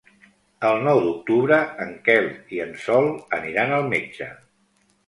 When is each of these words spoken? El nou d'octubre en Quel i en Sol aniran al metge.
El 0.69 0.79
nou 0.87 1.01
d'octubre 1.07 1.59
en 1.87 1.93
Quel 2.09 2.31
i 2.57 2.63
en 2.67 2.75
Sol 2.87 3.13
aniran 3.41 3.79
al 3.79 3.89
metge. 3.95 4.35